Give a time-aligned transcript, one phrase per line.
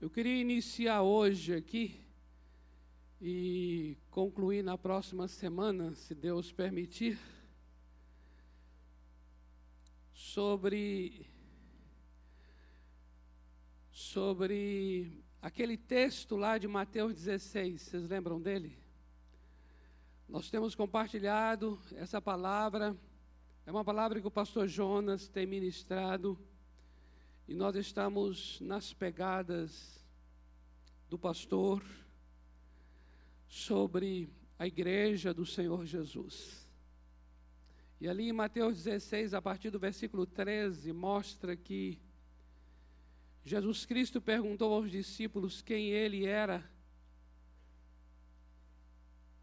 [0.00, 2.00] Eu queria iniciar hoje aqui
[3.20, 7.18] e concluir na próxima semana, se Deus permitir,
[10.12, 11.28] sobre
[13.90, 17.82] sobre aquele texto lá de Mateus 16.
[17.82, 18.78] Vocês lembram dele?
[20.28, 22.96] Nós temos compartilhado essa palavra.
[23.66, 26.38] É uma palavra que o pastor Jonas tem ministrado
[27.48, 30.04] e nós estamos nas pegadas
[31.08, 31.82] do pastor
[33.48, 36.68] sobre a igreja do Senhor Jesus.
[37.98, 41.98] E ali em Mateus 16, a partir do versículo 13, mostra que
[43.42, 46.70] Jesus Cristo perguntou aos discípulos quem ele era,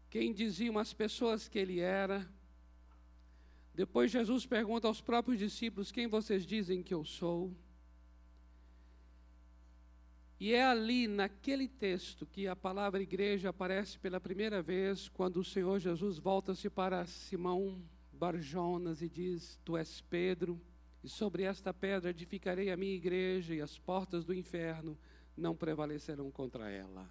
[0.08, 2.24] quem diziam as pessoas que ele era.
[3.74, 7.52] Depois Jesus pergunta aos próprios discípulos: Quem vocês dizem que eu sou?
[10.38, 15.44] E é ali, naquele texto, que a palavra igreja aparece pela primeira vez, quando o
[15.44, 20.60] Senhor Jesus volta-se para Simão Barjonas e diz: Tu és Pedro,
[21.02, 24.98] e sobre esta pedra edificarei a minha igreja, e as portas do inferno
[25.34, 27.10] não prevalecerão contra ela.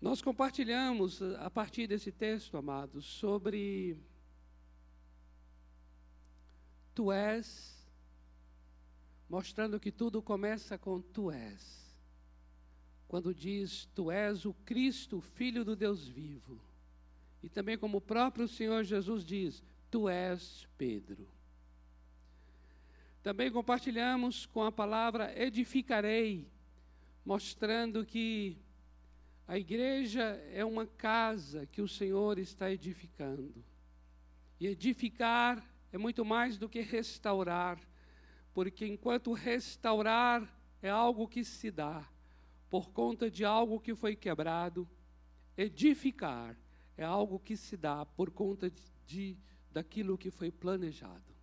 [0.00, 3.98] Nós compartilhamos, a partir desse texto, amados, sobre
[6.94, 7.83] Tu és
[9.34, 11.92] mostrando que tudo começa com tu és.
[13.08, 16.60] Quando diz tu és o Cristo, filho do Deus vivo.
[17.42, 19.60] E também como o próprio Senhor Jesus diz,
[19.90, 21.26] tu és Pedro.
[23.24, 26.46] Também compartilhamos com a palavra edificarei,
[27.24, 28.56] mostrando que
[29.48, 33.64] a igreja é uma casa que o Senhor está edificando.
[34.60, 35.60] E edificar
[35.92, 37.80] é muito mais do que restaurar
[38.54, 40.48] porque enquanto restaurar
[40.80, 42.08] é algo que se dá
[42.70, 44.88] por conta de algo que foi quebrado,
[45.56, 46.56] edificar
[46.96, 49.36] é algo que se dá por conta de, de
[49.70, 51.34] daquilo que foi planejado.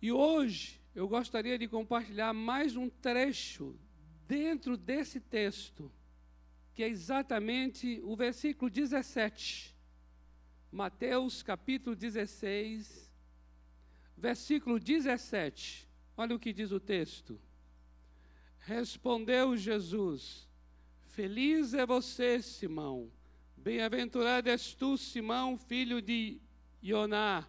[0.00, 3.76] E hoje eu gostaria de compartilhar mais um trecho
[4.28, 5.90] dentro desse texto,
[6.72, 9.76] que é exatamente o versículo 17.
[10.70, 13.11] Mateus capítulo 16,
[14.22, 15.88] Versículo 17.
[16.16, 17.40] Olha o que diz o texto.
[18.60, 20.48] Respondeu Jesus:
[21.08, 23.10] Feliz é você, Simão.
[23.56, 26.40] Bem-aventurado és tu, Simão, filho de
[26.80, 27.48] Ioná.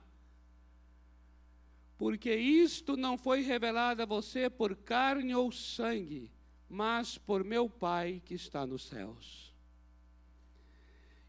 [1.96, 6.32] Porque isto não foi revelado a você por carne ou sangue,
[6.68, 9.54] mas por meu Pai que está nos céus.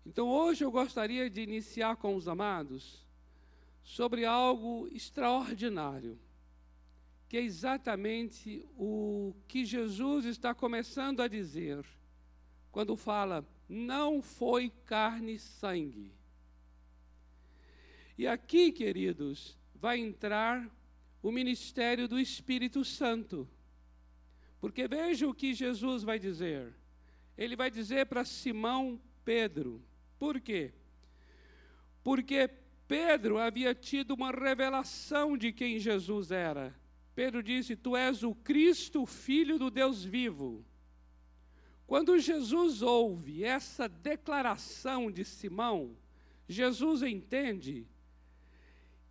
[0.06, 3.03] Então hoje eu gostaria de iniciar com os amados
[3.84, 6.18] sobre algo extraordinário,
[7.28, 11.84] que é exatamente o que Jesus está começando a dizer
[12.72, 16.12] quando fala: não foi carne e sangue.
[18.16, 20.68] E aqui, queridos, vai entrar
[21.22, 23.48] o ministério do Espírito Santo.
[24.60, 26.72] Porque veja o que Jesus vai dizer.
[27.36, 29.82] Ele vai dizer para Simão Pedro.
[30.18, 30.72] Por quê?
[32.02, 32.48] Porque
[32.86, 36.74] Pedro havia tido uma revelação de quem Jesus era.
[37.14, 40.64] Pedro disse: Tu és o Cristo, filho do Deus vivo.
[41.86, 45.96] Quando Jesus ouve essa declaração de Simão,
[46.48, 47.86] Jesus entende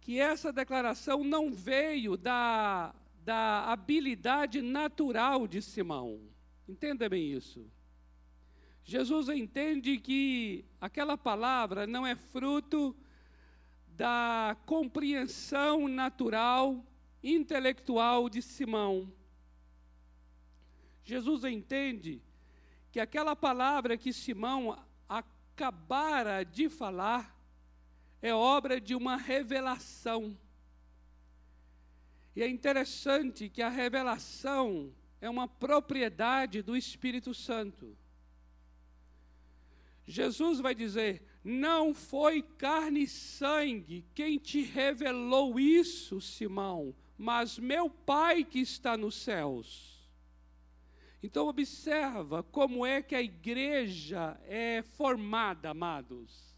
[0.02, 6.20] que essa declaração não veio da, da habilidade natural de Simão.
[6.68, 7.66] Entenda bem isso.
[8.84, 12.96] Jesus entende que aquela palavra não é fruto
[13.96, 16.86] da compreensão natural,
[17.24, 19.12] intelectual de Simão.
[21.04, 22.22] Jesus entende
[22.92, 24.78] que aquela palavra que Simão
[25.08, 27.38] acabara de falar
[28.22, 30.38] é obra de uma revelação.
[32.36, 37.96] E é interessante que a revelação é uma propriedade do Espírito Santo.
[40.06, 47.90] Jesus vai dizer: não foi carne e sangue quem te revelou isso, Simão, mas meu
[47.90, 49.94] Pai que está nos céus.
[51.22, 56.54] Então observa como é que a igreja é formada, amados.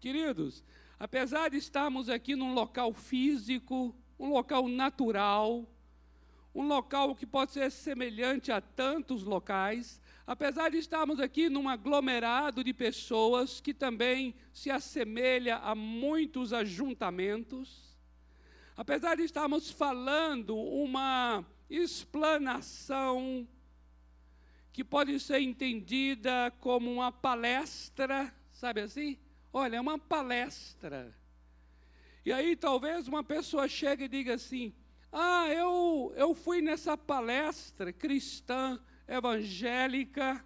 [0.00, 0.62] Queridos,
[0.98, 5.68] apesar de estarmos aqui num local físico, um local natural,
[6.54, 12.64] um local que pode ser semelhante a tantos locais, Apesar de estarmos aqui num aglomerado
[12.64, 17.96] de pessoas que também se assemelha a muitos ajuntamentos,
[18.76, 23.46] apesar de estarmos falando uma explanação
[24.72, 29.16] que pode ser entendida como uma palestra, sabe assim?
[29.52, 31.16] Olha, é uma palestra.
[32.24, 34.74] E aí talvez uma pessoa chegue e diga assim:
[35.12, 40.44] Ah, eu, eu fui nessa palestra cristã, evangélica,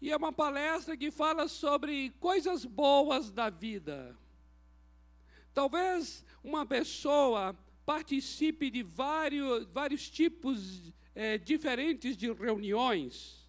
[0.00, 4.16] e é uma palestra que fala sobre coisas boas da vida.
[5.52, 13.48] Talvez uma pessoa participe de vários, vários tipos é, diferentes de reuniões,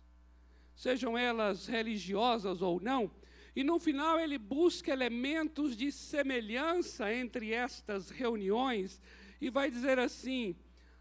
[0.76, 3.12] sejam elas religiosas ou não,
[3.56, 9.02] e no final ele busca elementos de semelhança entre estas reuniões
[9.42, 10.56] e vai dizer assim: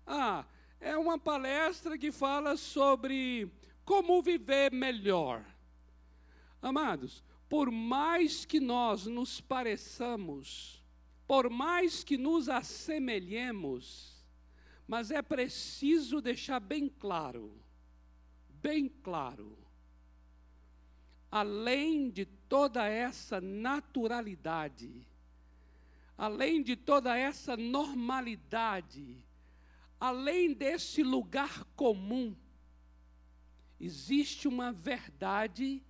[0.06, 0.44] ah,
[0.80, 3.50] é uma palestra que fala sobre
[3.84, 5.44] como viver melhor.
[6.60, 10.84] Amados, por mais que nós nos pareçamos,
[11.26, 14.24] por mais que nos assemelhemos,
[14.86, 17.52] mas é preciso deixar bem claro,
[18.48, 19.56] bem claro,
[21.30, 25.06] além de toda essa naturalidade,
[26.16, 29.24] além de toda essa normalidade,
[30.00, 32.36] além desse lugar comum,
[33.80, 35.82] existe uma verdade,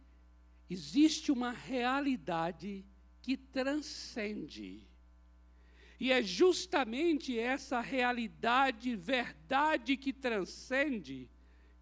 [0.69, 2.85] existe uma realidade
[3.21, 4.87] que transcende.
[6.01, 11.29] E é justamente essa realidade, verdade que transcende,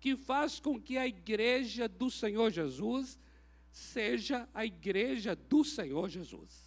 [0.00, 3.19] que faz com que a igreja do Senhor Jesus
[3.70, 6.67] seja a igreja do Senhor Jesus.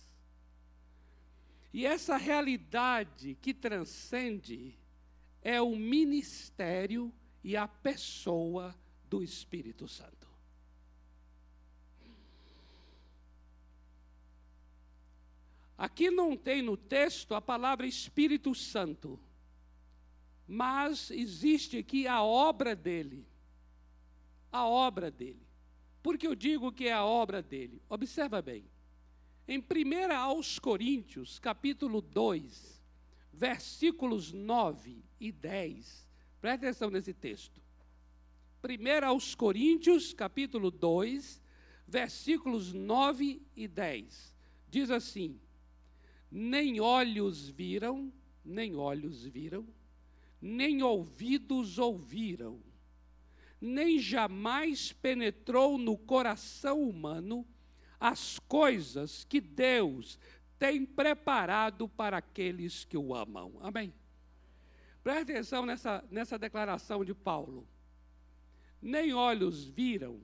[1.74, 4.79] E essa realidade que transcende
[5.42, 7.14] é o ministério
[7.44, 8.76] e a pessoa
[9.10, 10.28] do Espírito Santo.
[15.78, 19.18] Aqui não tem no texto a palavra Espírito Santo,
[20.46, 23.26] mas existe aqui a obra dele.
[24.52, 25.48] A obra dele.
[26.04, 27.82] Por que eu digo que é a obra dele?
[27.88, 28.66] Observa bem.
[29.48, 32.79] Em 1 aos Coríntios, capítulo 2,
[33.40, 36.06] versículos 9 e 10,
[36.42, 37.62] preste atenção nesse texto.
[38.62, 41.42] 1 aos Coríntios, capítulo 2,
[41.88, 44.36] versículos 9 e 10.
[44.70, 45.40] Diz assim:
[46.30, 48.12] Nem olhos viram,
[48.44, 49.66] nem olhos viram,
[50.42, 52.62] nem ouvidos ouviram,
[53.62, 57.48] nem jamais penetrou no coração humano
[57.98, 60.20] as coisas que Deus
[60.60, 63.58] tem preparado para aqueles que o amam.
[63.62, 63.94] Amém?
[65.02, 67.66] Preste atenção nessa, nessa declaração de Paulo.
[68.82, 70.22] Nem olhos viram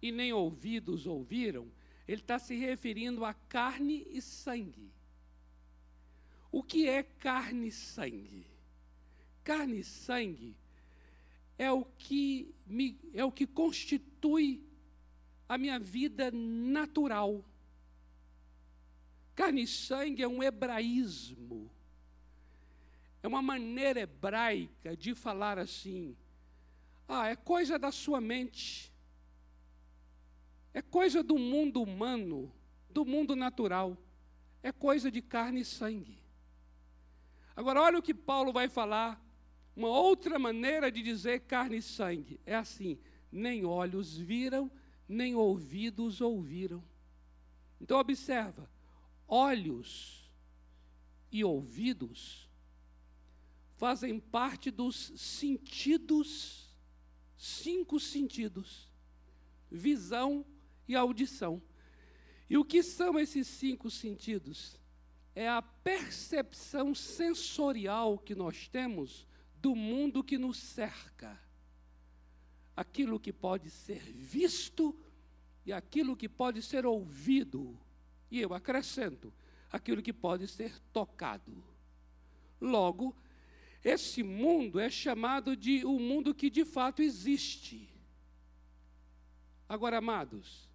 [0.00, 1.70] e nem ouvidos ouviram,
[2.06, 4.92] ele está se referindo a carne e sangue.
[6.50, 8.46] O que é carne e sangue?
[9.42, 10.56] Carne e sangue
[11.56, 14.62] é o que me, é o que constitui
[15.48, 17.44] a minha vida natural.
[19.34, 21.70] Carne e sangue é um hebraísmo.
[23.22, 26.16] É uma maneira hebraica de falar assim:
[27.08, 28.92] ah, é coisa da sua mente.
[30.74, 32.52] É coisa do mundo humano,
[32.88, 33.96] do mundo natural.
[34.62, 36.22] É coisa de carne e sangue.
[37.54, 39.22] Agora, olha o que Paulo vai falar
[39.74, 42.98] uma outra maneira de dizer carne e sangue é assim:
[43.30, 44.70] nem olhos viram,
[45.08, 46.82] nem ouvidos ouviram.
[47.80, 48.68] Então observa,
[49.26, 50.30] olhos
[51.30, 52.48] e ouvidos
[53.82, 56.68] fazem parte dos sentidos,
[57.36, 58.88] cinco sentidos:
[59.70, 60.46] visão
[60.86, 61.60] e audição.
[62.48, 64.78] E o que são esses cinco sentidos?
[65.34, 69.26] É a percepção sensorial que nós temos
[69.56, 71.40] do mundo que nos cerca.
[72.76, 74.94] Aquilo que pode ser visto
[75.64, 77.78] e aquilo que pode ser ouvido.
[78.32, 79.30] E eu acrescento,
[79.70, 81.62] aquilo que pode ser tocado.
[82.58, 83.14] Logo,
[83.84, 87.90] esse mundo é chamado de o um mundo que de fato existe.
[89.68, 90.66] Agora, amados,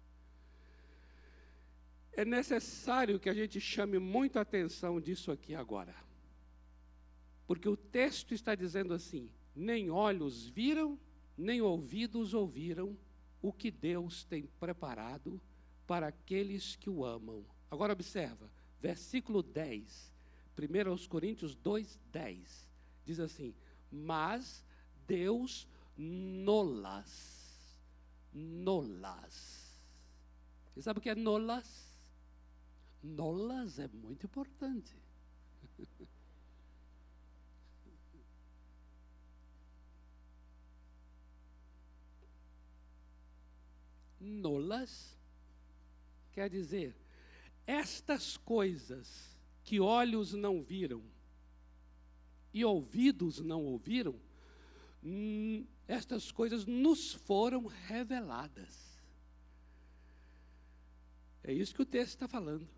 [2.12, 5.96] é necessário que a gente chame muita atenção disso aqui agora.
[7.44, 10.96] Porque o texto está dizendo assim: nem olhos viram,
[11.36, 12.96] nem ouvidos ouviram
[13.42, 15.40] o que Deus tem preparado
[15.88, 17.44] para aqueles que o amam.
[17.70, 20.12] Agora observa, versículo 10,
[20.56, 22.68] 1 aos Coríntios 2, 10,
[23.06, 23.54] diz assim:
[23.90, 24.62] Mas
[25.06, 25.66] Deus
[25.96, 27.74] nolas,
[28.32, 29.80] nolas.
[30.70, 31.88] Você sabe o que é nolas?
[33.02, 34.94] Nolas é muito importante.
[44.20, 45.17] Nolas
[46.38, 46.96] quer dizer,
[47.66, 51.02] estas coisas que olhos não viram
[52.54, 54.14] e ouvidos não ouviram,
[55.02, 59.02] hum, estas coisas nos foram reveladas.
[61.42, 62.68] É isso que o texto está falando.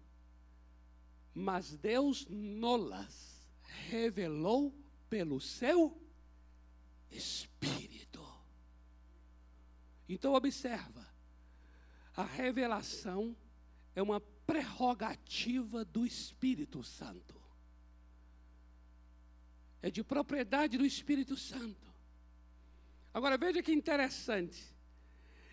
[1.34, 3.46] Mas Deus nolas
[3.90, 4.74] revelou
[5.10, 6.00] pelo seu
[7.10, 8.26] Espírito.
[10.08, 11.06] Então, observa:
[12.16, 13.36] a revelação
[14.00, 17.38] é uma prerrogativa do Espírito Santo.
[19.82, 21.88] É de propriedade do Espírito Santo.
[23.12, 24.74] Agora veja que interessante.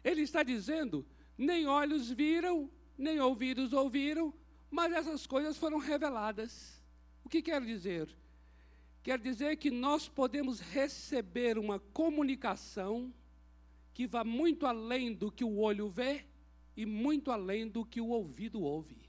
[0.04, 1.06] Ele está dizendo:
[1.38, 4.34] nem olhos viram, nem ouvidos ouviram,
[4.72, 6.82] mas essas coisas foram reveladas.
[7.26, 8.10] O que quer dizer?
[9.04, 13.14] Quer dizer que nós podemos receber uma comunicação
[13.94, 16.26] que vá muito além do que o olho vê
[16.78, 19.02] e muito além do que o ouvido ouve.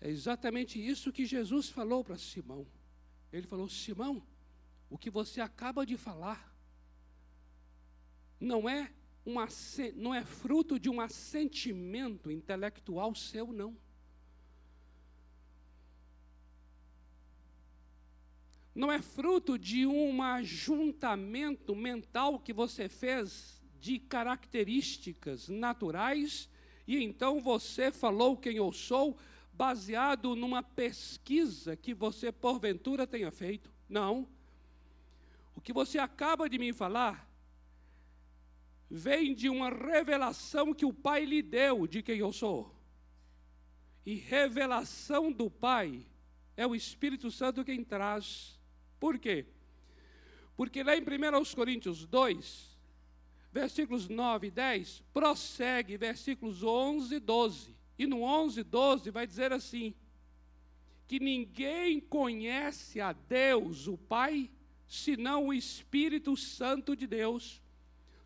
[0.00, 2.64] É exatamente isso que Jesus falou para Simão.
[3.32, 4.24] Ele falou: Simão,
[4.88, 6.56] o que você acaba de falar
[8.38, 8.94] não é,
[9.26, 9.48] uma,
[9.96, 13.76] não é fruto de um assentimento intelectual seu, não.
[18.78, 26.48] Não é fruto de um ajuntamento mental que você fez de características naturais
[26.86, 29.18] e então você falou quem eu sou
[29.52, 33.68] baseado numa pesquisa que você porventura tenha feito.
[33.88, 34.28] Não.
[35.56, 37.28] O que você acaba de me falar
[38.88, 42.72] vem de uma revelação que o Pai lhe deu de quem eu sou.
[44.06, 46.06] E revelação do Pai
[46.56, 48.56] é o Espírito Santo quem traz.
[48.98, 49.46] Por quê?
[50.56, 52.78] Porque lá em 1 Coríntios 2,
[53.52, 57.76] versículos 9 e 10, prossegue versículos 11 e 12.
[57.98, 59.94] E no 11 e 12 vai dizer assim:
[61.08, 64.50] que ninguém conhece a Deus, o Pai,
[64.86, 67.62] senão o Espírito Santo de Deus.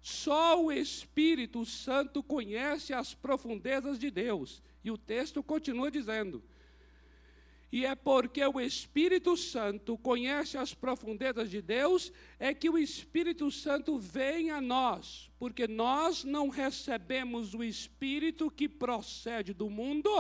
[0.03, 4.61] Só o Espírito Santo conhece as profundezas de Deus.
[4.83, 6.43] E o texto continua dizendo:
[7.73, 13.51] e é porque o Espírito Santo conhece as profundezas de Deus, é que o Espírito
[13.51, 20.11] Santo vem a nós, porque nós não recebemos o Espírito que procede do mundo,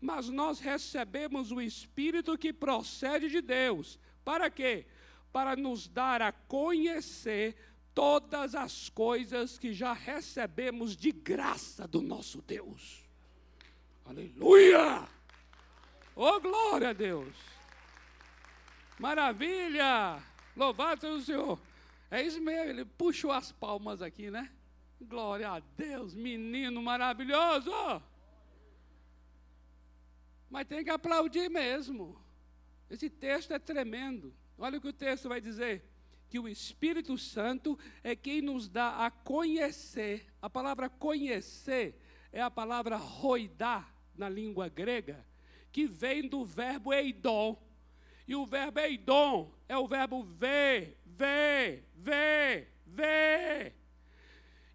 [0.00, 3.96] mas nós recebemos o Espírito que procede de Deus.
[4.24, 4.84] Para quê?
[5.32, 7.54] Para nos dar a conhecer
[7.94, 13.04] todas as coisas que já recebemos de graça do nosso Deus.
[14.04, 15.17] Aleluia!
[16.20, 17.32] Oh, glória a Deus!
[18.98, 20.20] Maravilha!
[20.56, 21.60] Louvado seja o Senhor!
[22.10, 24.50] É isso mesmo, ele puxou as palmas aqui, né?
[25.00, 27.70] Glória a Deus, menino maravilhoso!
[30.50, 32.20] Mas tem que aplaudir mesmo.
[32.90, 34.34] Esse texto é tremendo.
[34.58, 35.88] Olha o que o texto vai dizer:
[36.28, 40.26] que o Espírito Santo é quem nos dá a conhecer.
[40.42, 41.96] A palavra conhecer
[42.32, 45.24] é a palavra roidá na língua grega,
[45.78, 47.56] que vem do verbo eidon.
[48.26, 53.76] E o verbo eidon é o verbo ver, ver, ver, ver.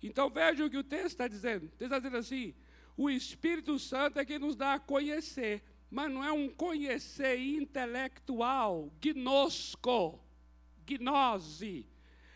[0.02, 1.66] Então veja o que o texto está dizendo.
[1.66, 2.56] O texto está dizendo assim:
[2.96, 8.90] o Espírito Santo é quem nos dá a conhecer, mas não é um conhecer intelectual,
[9.02, 10.24] gnosco,
[10.86, 11.86] gnose.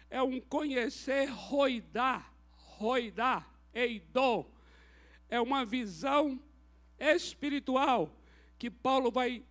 [0.10, 4.46] É um conhecer roidá, roidá, eidon.
[5.30, 6.38] É uma visão
[7.00, 8.14] espiritual
[8.58, 9.44] que Paulo vai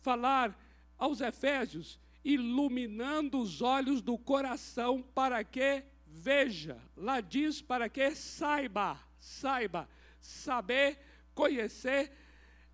[0.00, 0.58] falar
[0.98, 6.80] aos Efésios, iluminando os olhos do coração para que veja.
[6.96, 9.88] Lá diz para que saiba, saiba,
[10.20, 10.98] saber,
[11.34, 12.12] conhecer.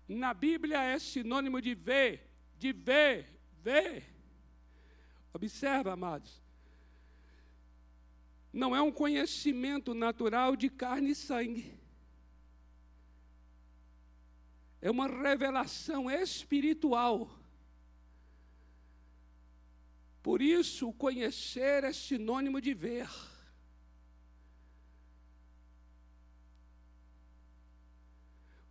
[0.07, 3.27] Na Bíblia é sinônimo de ver, de ver,
[3.63, 4.03] ver.
[5.33, 6.41] Observa, amados.
[8.51, 11.79] Não é um conhecimento natural de carne e sangue.
[14.81, 17.29] É uma revelação espiritual.
[20.21, 23.09] Por isso, conhecer é sinônimo de ver.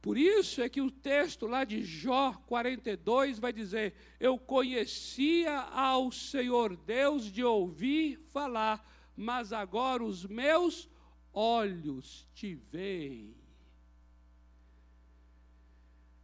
[0.00, 6.12] Por isso é que o texto lá de Jó 42 vai dizer: Eu conhecia ao
[6.12, 8.87] Senhor Deus de ouvir falar,
[9.17, 10.88] mas agora os meus
[11.33, 13.35] olhos te veem.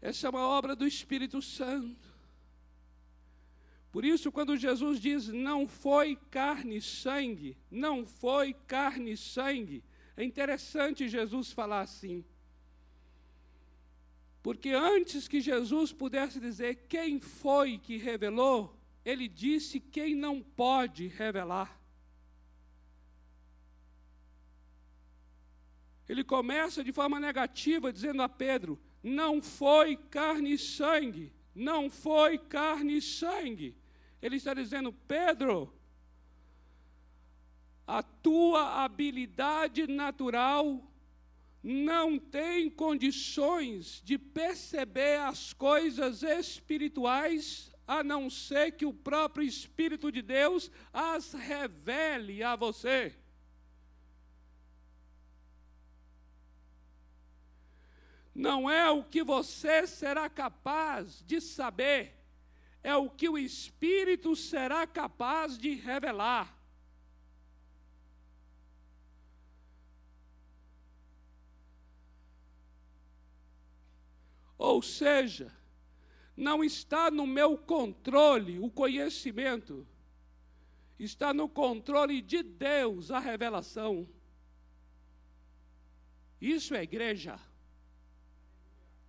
[0.04, 2.12] Essa é uma obra do Espírito Santo.
[3.90, 9.82] Por isso, quando Jesus diz não foi carne e sangue, não foi carne e sangue,
[10.14, 12.22] é interessante Jesus falar assim.
[14.42, 21.06] Porque antes que Jesus pudesse dizer quem foi que revelou, ele disse quem não pode
[21.06, 21.80] revelar.
[26.06, 32.38] Ele começa de forma negativa, dizendo a Pedro: Não foi carne e sangue, não foi
[32.38, 33.76] carne e sangue.
[34.22, 35.70] Ele está dizendo: Pedro,
[37.86, 40.90] a tua habilidade natural
[41.62, 50.10] não tem condições de perceber as coisas espirituais a não ser que o próprio Espírito
[50.10, 53.14] de Deus as revele a você.
[58.34, 62.14] Não é o que você será capaz de saber,
[62.82, 66.58] é o que o Espírito será capaz de revelar.
[74.58, 75.52] Ou seja,
[76.36, 79.86] não está no meu controle o conhecimento,
[80.98, 84.08] está no controle de Deus a revelação.
[86.40, 87.38] Isso é igreja.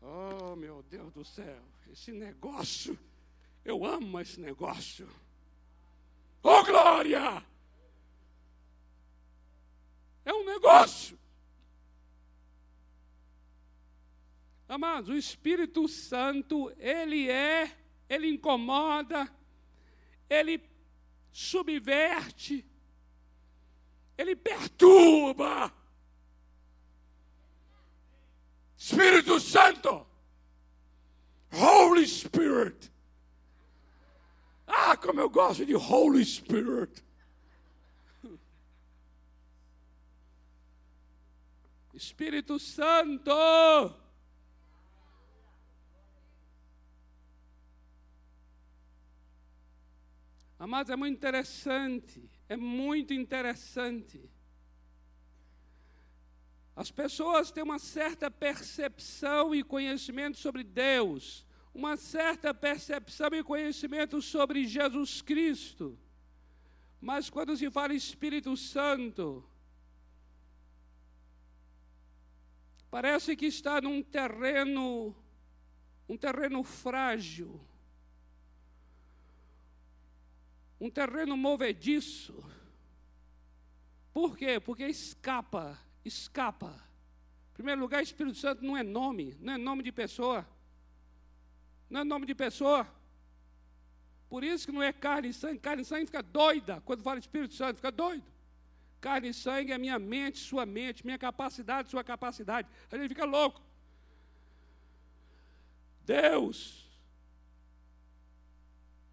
[0.08, 1.60] Oh, meu Deus do céu,
[1.92, 2.98] esse negócio,
[3.64, 5.10] eu amo esse negócio.
[6.44, 7.44] Oh, glória!
[10.24, 11.18] É um negócio.
[14.68, 17.76] Amados, o Espírito Santo, ele é,
[18.08, 19.28] ele incomoda,
[20.30, 20.62] ele
[21.32, 22.64] subverte,
[24.16, 25.74] ele perturba.
[28.78, 30.06] Espírito Santo,
[31.52, 32.92] Holy Spirit.
[34.68, 37.04] Ah, como eu gosto de Holy Spirit.
[41.94, 43.32] Espírito Santo.
[50.60, 54.30] Amados, é muito interessante, é muito interessante.
[56.76, 64.22] As pessoas têm uma certa percepção e conhecimento sobre Deus, uma certa percepção e conhecimento
[64.22, 65.98] sobre Jesus Cristo.
[67.00, 69.48] Mas quando se fala Espírito Santo,
[72.90, 75.16] parece que está num terreno,
[76.10, 77.62] um terreno frágil
[80.80, 82.44] um terreno movediço.
[84.14, 84.60] Por quê?
[84.60, 86.72] Porque escapa, escapa.
[87.52, 90.48] Em primeiro lugar, Espírito Santo não é nome, não é nome de pessoa.
[91.90, 92.88] Não é nome de pessoa.
[94.30, 95.60] Por isso que não é carne e sangue.
[95.60, 98.26] Carne e sangue fica doida quando fala Espírito Santo, fica doido.
[99.00, 102.68] Carne e sangue é minha mente, sua mente, minha capacidade, sua capacidade.
[102.92, 103.62] A gente fica louco.
[106.04, 106.86] Deus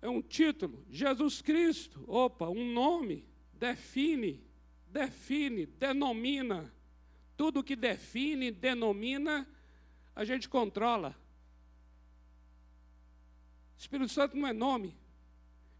[0.01, 0.85] é um título.
[0.91, 3.25] Jesus Cristo, opa, um nome,
[3.55, 4.45] define,
[4.89, 6.73] define, denomina.
[7.37, 9.49] Tudo que define, denomina,
[10.15, 11.17] a gente controla.
[13.77, 14.97] Espírito Santo não é nome.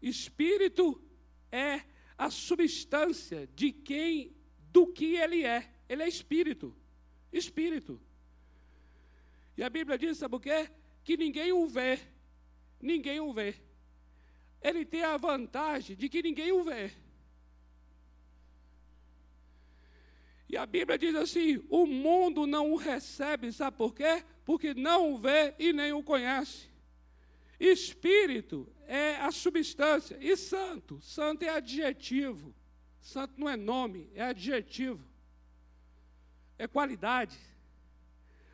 [0.01, 1.01] Espírito
[1.51, 1.83] é
[2.17, 4.35] a substância de quem,
[4.71, 5.71] do que ele é.
[5.87, 6.75] Ele é espírito.
[7.31, 8.01] Espírito.
[9.55, 10.69] E a Bíblia diz, sabe o quê?
[11.03, 11.99] Que ninguém o vê.
[12.81, 13.55] Ninguém o vê
[14.63, 16.91] ele tem a vantagem de que ninguém o vê.
[20.53, 24.23] E a Bíblia diz assim: o mundo não o recebe, sabe por quê?
[24.45, 26.69] Porque não o vê e nem o conhece.
[27.59, 32.53] Espírito é a substância, e santo, santo é adjetivo.
[33.01, 35.03] Santo não é nome, é adjetivo.
[36.59, 37.39] É qualidade.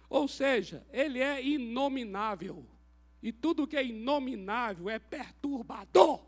[0.10, 2.66] Ou seja, ele é inominável.
[3.22, 6.26] E tudo que é inominável é perturbador.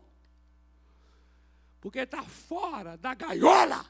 [1.80, 3.86] Porque está fora da gaiola,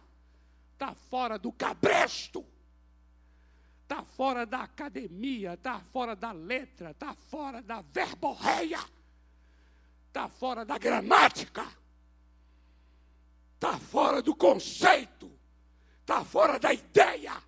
[0.82, 2.44] está fora do cabresto,
[3.82, 8.80] está fora da academia, está fora da letra, está fora da verborreia,
[10.08, 11.64] está fora da gramática,
[13.54, 15.30] está fora do conceito,
[16.00, 17.40] está fora da ideia.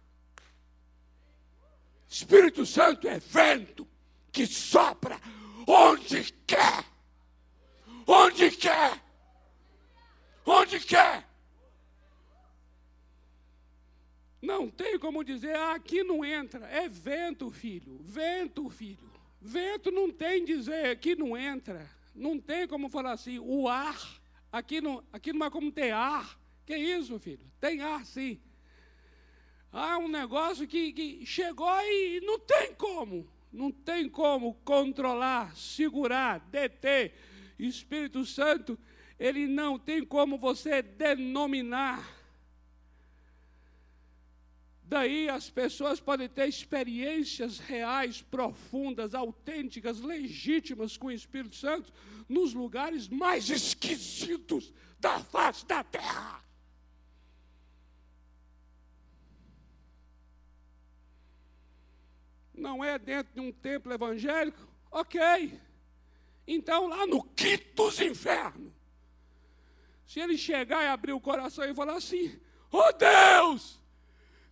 [2.09, 3.85] Espírito Santo é vento
[4.31, 5.21] que sopra
[5.67, 6.85] onde quer.
[8.07, 9.03] Onde quer.
[10.47, 11.34] Onde quer.
[14.45, 16.67] Não tem como dizer, ah, aqui não entra.
[16.67, 17.99] É vento, filho.
[18.03, 19.11] Vento, filho.
[19.41, 21.89] Vento não tem dizer, aqui não entra.
[22.15, 23.99] Não tem como falar assim, o ar.
[24.53, 26.39] Aqui não, aqui não é como ter ar.
[26.67, 27.51] Que isso, filho?
[27.59, 28.39] Tem ar sim.
[29.73, 33.27] Ah, um negócio que, que chegou e não tem como.
[33.51, 37.15] Não tem como controlar, segurar, deter.
[37.59, 38.79] Espírito Santo,
[39.19, 42.24] ele não tem como você denominar
[44.87, 51.91] Daí as pessoas podem ter experiências reais, profundas, autênticas, legítimas com o Espírito Santo
[52.29, 56.45] nos lugares mais esquisitos da face da terra.
[62.53, 64.69] Não é dentro de um templo evangélico?
[64.91, 65.21] Ok.
[66.47, 68.73] Então lá no quinto dos infernos.
[70.07, 72.39] Se ele chegar e abrir o coração e falar assim:
[72.71, 73.83] Oh Deus!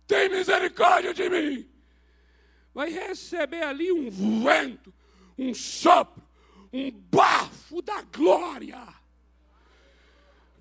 [0.07, 1.69] Tem misericórdia de mim.
[2.73, 4.09] Vai receber ali um
[4.43, 4.93] vento,
[5.37, 6.23] um sopro,
[6.71, 8.81] um bafo da glória.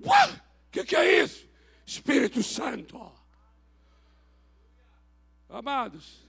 [0.00, 1.48] O que, que é isso?
[1.86, 3.12] Espírito Santo.
[5.48, 6.26] Amados,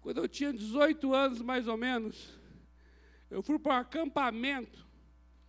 [0.00, 2.38] quando eu tinha 18 anos mais ou menos,
[3.30, 4.84] eu fui para um acampamento,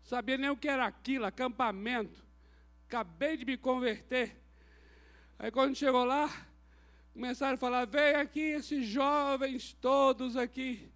[0.03, 2.23] sabia nem o que era aquilo, acampamento.
[2.87, 4.42] Acabei de me converter.
[5.43, 6.29] Aí quando chegou lá,
[7.11, 10.89] começaram a falar: vem aqui esses jovens todos aqui,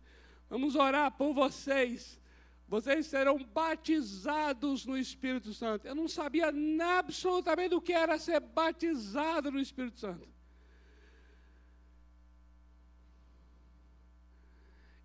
[0.49, 2.17] vamos orar por vocês.
[2.65, 5.85] Vocês serão batizados no Espírito Santo.
[5.85, 6.49] Eu não sabia
[6.97, 10.29] absolutamente do que era ser batizado no Espírito Santo.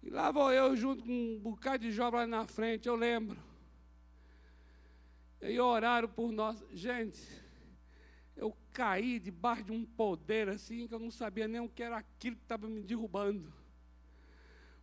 [0.04, 3.42] E lá vou eu junto com um bocado de jovens lá na frente, eu lembro.
[5.40, 6.64] E oraram por nós.
[6.70, 7.20] Gente,
[8.36, 11.98] eu caí debaixo de um poder assim que eu não sabia nem o que era
[11.98, 13.52] aquilo que estava me derrubando.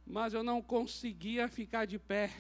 [0.05, 2.31] Mas eu não conseguia ficar de pé.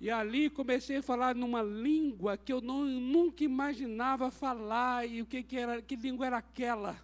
[0.00, 5.06] E ali comecei a falar numa língua que eu não, nunca imaginava falar.
[5.06, 6.98] E o que, que era, que língua era aquela?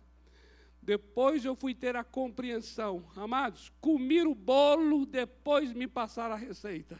[0.80, 3.04] Depois eu fui ter a compreensão.
[3.16, 6.98] Amados, comi o bolo, depois me passaram a receita.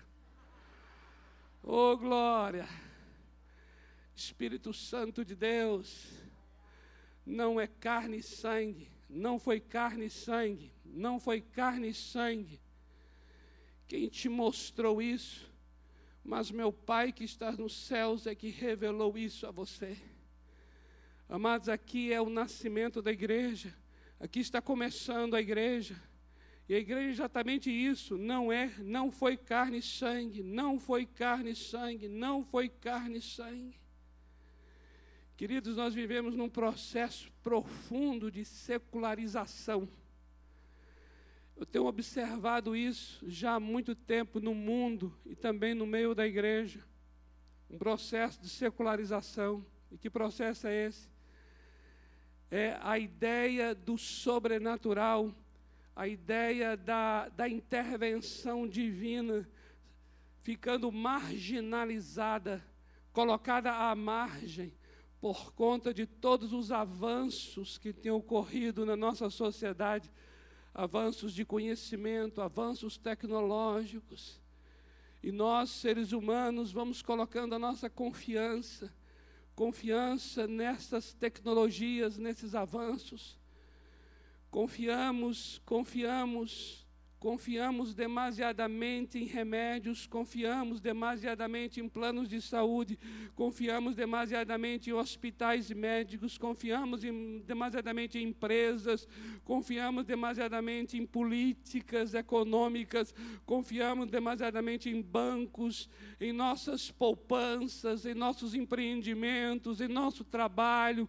[1.63, 2.69] Oh, glória!
[4.17, 6.09] Espírito Santo de Deus,
[7.25, 12.59] não é carne e sangue, não foi carne e sangue, não foi carne e sangue.
[13.87, 15.47] Quem te mostrou isso?
[16.25, 19.97] Mas meu Pai que está nos céus é que revelou isso a você.
[21.29, 23.77] Amados, aqui é o nascimento da igreja.
[24.19, 26.01] Aqui está começando a igreja.
[26.69, 31.07] E a igreja é exatamente isso, não é, não foi carne e sangue, não foi
[31.07, 33.86] carne e sangue, não foi carne e sangue.
[35.37, 39.87] Queridos, nós vivemos num processo profundo de secularização.
[41.55, 46.27] Eu tenho observado isso já há muito tempo no mundo e também no meio da
[46.27, 46.83] igreja.
[47.69, 49.63] Um processo de secularização.
[49.93, 51.07] E que processo é esse?
[52.51, 55.35] É a ideia do sobrenatural,
[55.95, 59.47] a ideia da, da intervenção divina
[60.43, 62.65] ficando marginalizada,
[63.13, 64.73] colocada à margem
[65.27, 70.09] por conta de todos os avanços que têm ocorrido na nossa sociedade
[70.73, 74.41] avanços de conhecimento, avanços tecnológicos.
[75.25, 78.95] E nós, seres humanos, vamos colocando a nossa confiança,
[79.53, 83.37] confiança nessas tecnologias, nesses avanços.
[84.49, 86.86] Confiamos, confiamos
[87.19, 92.99] Confiamos demasiadamente em remédios, confiamos demasiadamente em planos de saúde,
[93.35, 99.09] confiamos demasiadamente em hospitais médicos, confiamos em, demasiadamente em empresas,
[99.45, 103.15] confiamos demasiadamente em políticas econômicas,
[103.47, 105.89] confiamos demasiadamente em bancos,
[106.21, 111.09] em nossas poupanças, em nossos empreendimentos, em nosso trabalho.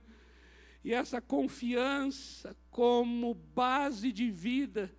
[0.85, 4.89] E essa confiança como base de vida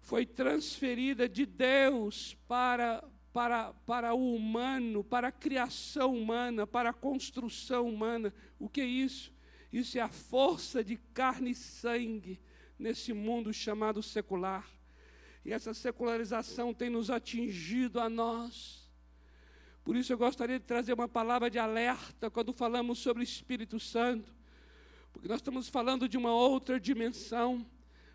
[0.00, 6.94] foi transferida de Deus para, para, para o humano, para a criação humana, para a
[6.94, 8.34] construção humana.
[8.58, 9.32] O que é isso?
[9.72, 12.40] Isso é a força de carne e sangue
[12.78, 14.68] nesse mundo chamado secular.
[15.44, 18.90] E essa secularização tem nos atingido a nós.
[19.84, 23.78] Por isso eu gostaria de trazer uma palavra de alerta quando falamos sobre o Espírito
[23.80, 24.34] Santo,
[25.12, 27.66] porque nós estamos falando de uma outra dimensão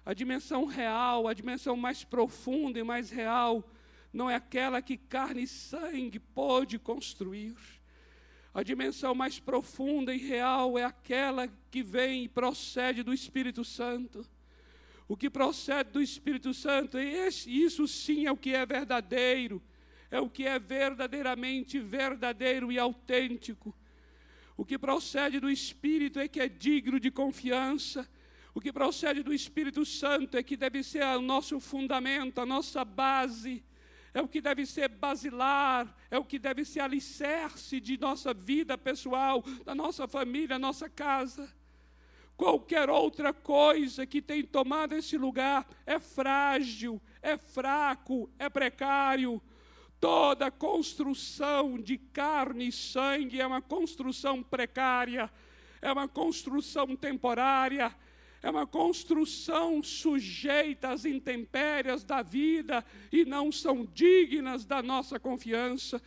[0.05, 3.67] a dimensão real, a dimensão mais profunda e mais real,
[4.13, 7.55] não é aquela que carne e sangue pôde construir.
[8.53, 14.25] A dimensão mais profunda e real é aquela que vem e procede do Espírito Santo.
[15.07, 19.61] O que procede do Espírito Santo, isso sim é o que é verdadeiro,
[20.09, 23.75] é o que é verdadeiramente verdadeiro e autêntico.
[24.55, 28.07] O que procede do Espírito é que é digno de confiança.
[28.55, 32.85] O que procede do Espírito Santo é que deve ser o nosso fundamento, a nossa
[32.85, 33.63] base
[34.13, 38.77] é o que deve ser basilar, é o que deve ser alicerce de nossa vida
[38.77, 41.53] pessoal, da nossa família, nossa casa.
[42.37, 49.41] Qualquer outra coisa que tem tomado esse lugar é frágil, é fraco, é precário.
[49.99, 55.29] Toda construção de carne e sangue é uma construção precária,
[55.81, 57.93] é uma construção temporária,
[58.45, 65.99] é uma construção sujeita às intempérias da vida e não são dignas da nossa confiança.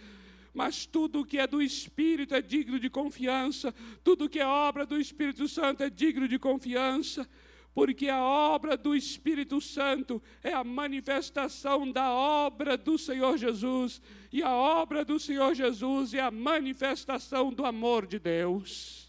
[0.55, 3.75] Mas tudo que é do Espírito é digno de confiança,
[4.05, 7.29] tudo que é obra do Espírito Santo é digno de confiança,
[7.75, 14.01] porque a obra do Espírito Santo é a manifestação da obra do Senhor Jesus,
[14.33, 19.08] e a obra do Senhor Jesus é a manifestação do amor de Deus.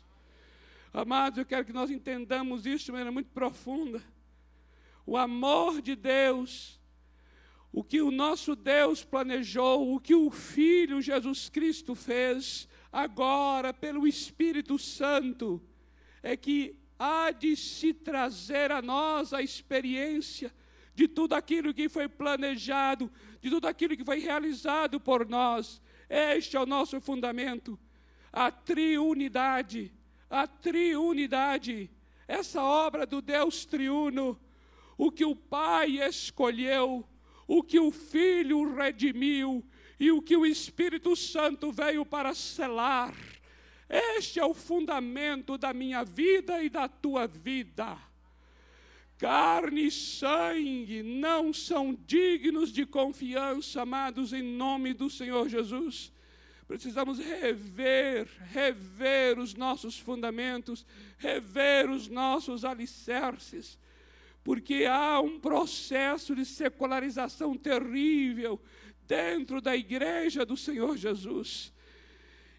[0.91, 4.01] Amados, eu quero que nós entendamos isso de maneira muito profunda.
[5.05, 6.79] O amor de Deus,
[7.71, 14.07] o que o nosso Deus planejou, o que o Filho Jesus Cristo fez, agora, pelo
[14.07, 15.61] Espírito Santo,
[16.23, 20.51] é que há de se trazer a nós a experiência
[20.95, 25.79] de tudo aquilo que foi planejado, de tudo aquilo que foi realizado por nós.
[26.09, 27.79] Este é o nosso fundamento,
[28.33, 29.93] a triunidade
[30.29, 31.89] a triunidade,
[32.27, 34.39] essa obra do Deus triuno,
[34.97, 37.03] o que o Pai escolheu,
[37.47, 39.65] o que o Filho redimiu
[39.99, 43.15] e o que o Espírito Santo veio para selar.
[43.89, 47.97] Este é o fundamento da minha vida e da tua vida.
[49.17, 56.13] Carne e sangue não são dignos de confiança, amados, em nome do Senhor Jesus.
[56.69, 60.85] Precisamos rever, rever os nossos fundamentos,
[61.17, 63.75] rever os nossos alicerces,
[64.43, 68.61] porque há um processo de secularização terrível
[69.07, 71.73] dentro da igreja do Senhor Jesus.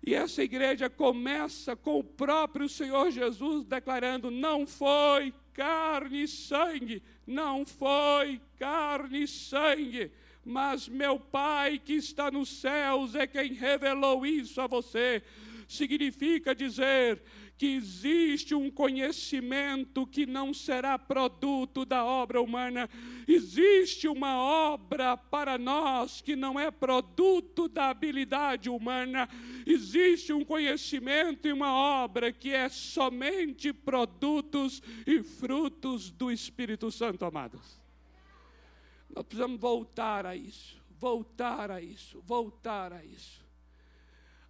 [0.05, 7.01] E essa igreja começa com o próprio Senhor Jesus declarando: não foi carne e sangue,
[7.25, 10.11] não foi carne e sangue
[10.51, 15.23] mas meu Pai que está nos céus é quem revelou isso a você.
[15.69, 17.23] Significa dizer
[17.57, 22.89] que existe um conhecimento que não será produto da obra humana,
[23.29, 29.29] existe uma obra para nós que não é produto da habilidade humana,
[29.67, 37.25] existe um conhecimento e uma obra que é somente produtos e frutos do Espírito Santo,
[37.27, 37.80] amados.
[39.15, 43.45] Nós precisamos voltar a isso, voltar a isso, voltar a isso.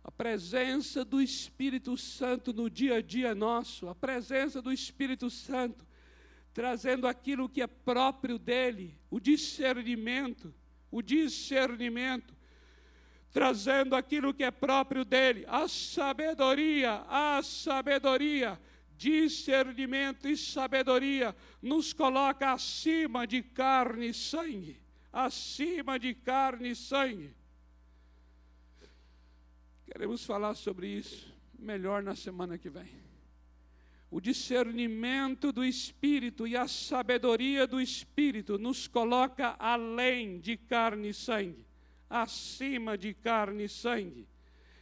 [0.02, 5.86] A presença do Espírito Santo no dia a dia nosso, a presença do Espírito Santo
[6.52, 10.52] trazendo aquilo que é próprio dele, o discernimento,
[10.90, 12.34] o discernimento,
[13.32, 18.58] trazendo aquilo que é próprio dele, a sabedoria, a sabedoria
[19.00, 24.78] discernimento e sabedoria nos coloca acima de carne e sangue,
[25.10, 27.34] acima de carne e sangue.
[29.86, 32.90] Queremos falar sobre isso melhor na semana que vem.
[34.10, 41.14] O discernimento do Espírito e a sabedoria do Espírito nos coloca além de carne e
[41.14, 41.66] sangue,
[42.08, 44.28] acima de carne e sangue.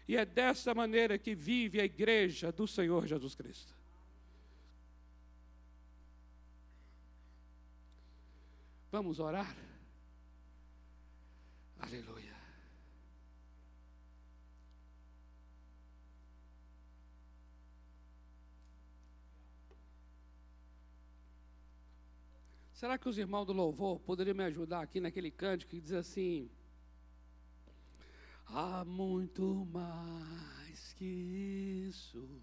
[0.08, 3.77] E é dessa maneira que vive a igreja do Senhor Jesus Cristo.
[8.90, 9.54] Vamos orar?
[11.78, 12.36] Aleluia.
[22.72, 26.48] Será que os irmãos do louvor poderiam me ajudar aqui naquele cântico que diz assim:
[28.46, 32.40] Há muito mais que isso.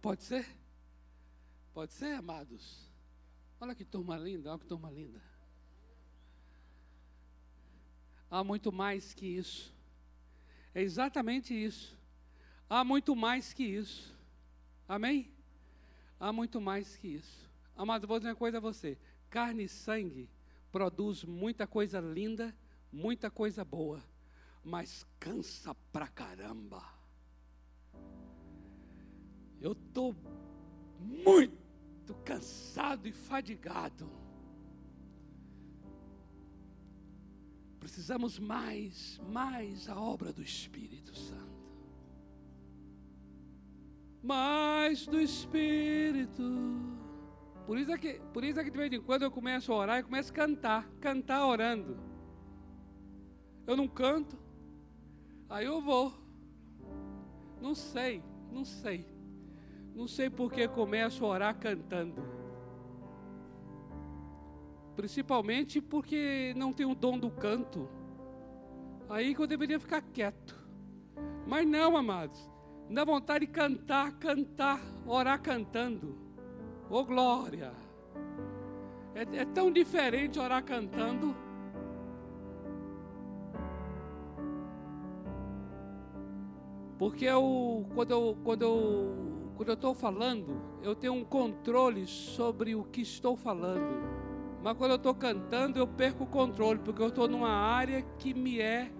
[0.00, 0.46] Pode ser?
[1.74, 2.88] Pode ser, amados?
[3.60, 5.20] Olha que turma linda, olha que turma linda.
[8.30, 9.74] Há muito mais que isso.
[10.74, 11.98] É exatamente isso.
[12.68, 14.14] Há muito mais que isso.
[14.88, 15.30] Amém?
[16.18, 17.50] Há muito mais que isso.
[17.76, 18.96] Amado, vou dizer uma coisa a você:
[19.28, 20.30] carne e sangue
[20.70, 22.56] produz muita coisa linda,
[22.90, 24.02] muita coisa boa,
[24.64, 26.82] mas cansa pra caramba.
[29.62, 30.12] Eu estou
[30.98, 34.10] muito cansado e fadigado.
[37.78, 41.62] Precisamos mais, mais a obra do Espírito Santo.
[44.20, 46.42] Mais do Espírito.
[47.64, 49.76] Por isso, é que, por isso é que de vez em quando eu começo a
[49.76, 51.96] orar e começo a cantar, cantar orando.
[53.64, 54.36] Eu não canto,
[55.48, 56.12] aí eu vou.
[57.60, 59.11] Não sei, não sei.
[59.94, 62.22] Não sei porque começo a orar cantando.
[64.96, 67.88] Principalmente porque não tenho o dom do canto.
[69.08, 70.58] Aí que eu deveria ficar quieto.
[71.46, 72.50] Mas não, amados.
[72.90, 76.16] Dá vontade de cantar, cantar, orar cantando.
[76.90, 77.72] Oh glória!
[79.14, 81.34] É, é tão diferente orar cantando.
[86.98, 92.74] Porque eu, quando eu, quando eu, quando eu estou falando, eu tenho um controle sobre
[92.74, 94.02] o que estou falando.
[94.62, 98.32] Mas quando eu estou cantando, eu perco o controle, porque eu estou numa área que
[98.32, 98.90] me é,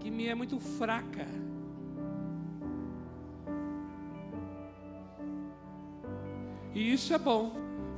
[0.00, 1.26] que me é muito fraca.
[6.74, 7.52] E isso é bom,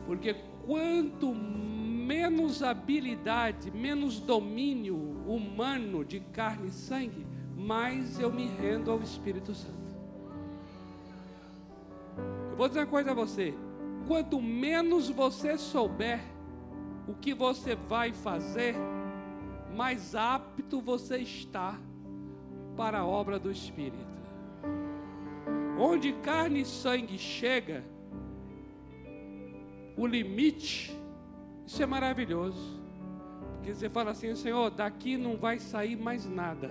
[0.06, 0.34] porque
[0.66, 7.26] quanto menos habilidade, menos domínio humano de carne e sangue,
[7.56, 9.89] mais eu me rendo ao Espírito Santo.
[12.60, 13.54] Vou dizer uma coisa a você:
[14.06, 16.20] quanto menos você souber
[17.08, 18.74] o que você vai fazer,
[19.74, 21.80] mais apto você está
[22.76, 23.96] para a obra do Espírito.
[25.78, 27.82] Onde carne e sangue chega,
[29.96, 30.94] o limite,
[31.66, 32.78] isso é maravilhoso.
[33.54, 36.70] Porque você fala assim, Senhor, daqui não vai sair mais nada.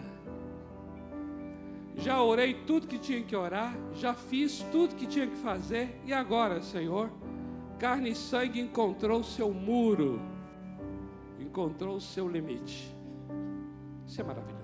[1.99, 6.13] Já orei tudo que tinha que orar, já fiz tudo que tinha que fazer, e
[6.13, 7.12] agora, Senhor,
[7.77, 10.21] carne e sangue encontrou o seu muro,
[11.38, 12.95] encontrou o seu limite.
[14.07, 14.59] Isso é maravilhoso.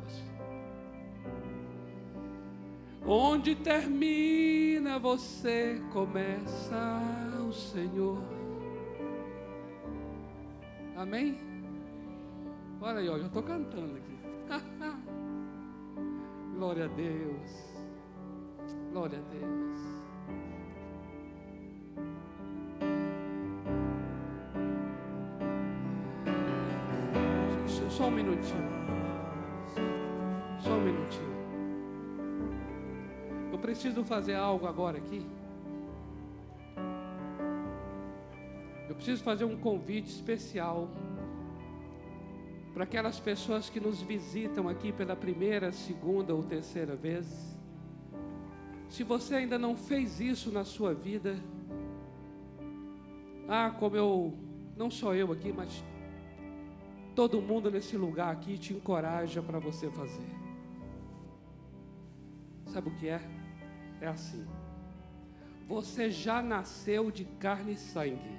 [3.05, 7.01] Onde termina você, começa
[7.47, 8.17] o Senhor.
[10.95, 11.37] Amém?
[12.81, 14.15] Olha aí, ó, já estou cantando aqui.
[16.57, 17.51] Glória a Deus.
[18.91, 19.65] Glória a Deus.
[27.89, 28.69] Só um minutinho.
[30.59, 31.35] Só um minutinho.
[33.51, 35.25] Eu preciso fazer algo agora aqui.
[38.89, 40.89] Eu preciso fazer um convite especial
[42.75, 47.25] para aquelas pessoas que nos visitam aqui pela primeira, segunda ou terceira vez.
[48.89, 51.39] Se você ainda não fez isso na sua vida,
[53.47, 54.37] ah, como eu,
[54.75, 55.81] não só eu aqui, mas
[57.15, 60.35] todo mundo nesse lugar aqui te encoraja para você fazer.
[62.67, 63.21] Sabe o que é?
[64.01, 64.45] É assim.
[65.65, 68.35] Você já nasceu de carne e sangue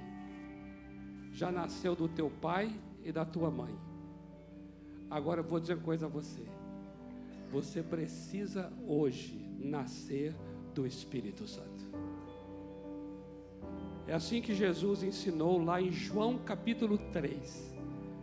[1.33, 2.71] já nasceu do teu pai
[3.03, 3.86] e da tua mãe.
[5.09, 6.43] Agora eu vou dizer uma coisa a você.
[7.51, 10.35] Você precisa hoje nascer
[10.73, 11.87] do Espírito Santo.
[14.05, 17.75] É assim que Jesus ensinou lá em João capítulo 3.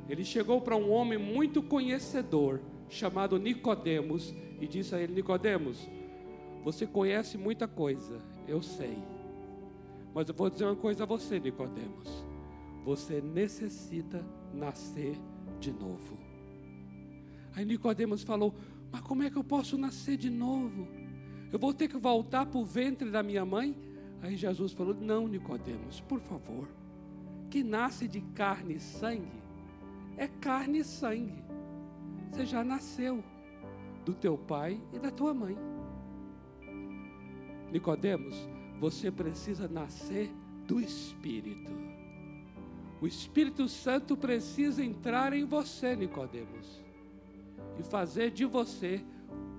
[0.08, 5.88] Ele chegou para um homem muito conhecedor, chamado Nicodemos, e disse a ele: Nicodemos,
[6.62, 8.98] você conhece muita coisa, eu sei.
[10.14, 12.24] Mas eu vou dizer uma coisa a você, Nicodemos.
[12.84, 15.18] Você necessita nascer
[15.58, 16.23] de novo.
[17.54, 18.54] Aí Nicodemos falou:
[18.90, 20.88] Mas como é que eu posso nascer de novo?
[21.52, 23.76] Eu vou ter que voltar para o ventre da minha mãe?
[24.22, 26.68] Aí Jesus falou: Não, Nicodemos, por favor.
[27.50, 29.44] Que nasce de carne e sangue
[30.16, 31.42] é carne e sangue.
[32.30, 33.22] Você já nasceu
[34.04, 35.56] do teu pai e da tua mãe.
[37.70, 38.34] Nicodemos,
[38.78, 40.30] você precisa nascer
[40.66, 41.72] do Espírito.
[43.00, 46.82] O Espírito Santo precisa entrar em você, Nicodemos,
[47.78, 49.00] e fazer de você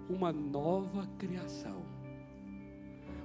[0.10, 1.84] uma nova criação.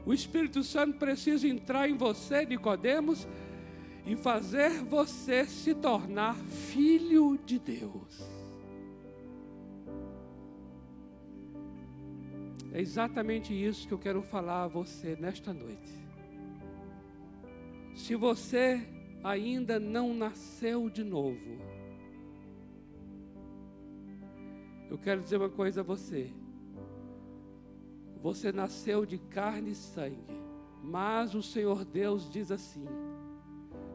[0.04, 3.28] O Espírito Santo precisa entrar em você, Nicodemos,
[4.06, 8.40] e fazer você se tornar filho de Deus.
[12.72, 15.92] É exatamente isso que eu quero falar a você nesta noite.
[17.94, 18.80] Se você
[19.22, 21.58] ainda não nasceu de novo,
[24.90, 26.32] eu quero dizer uma coisa a você.
[28.20, 30.18] Você nasceu de carne e sangue,
[30.82, 32.86] mas o Senhor Deus diz assim: